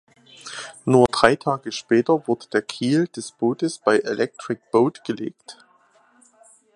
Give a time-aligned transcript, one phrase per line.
[0.83, 5.63] Nur drei Tage später wurde der Kiel des Bootes bei Electric Boat gelegt.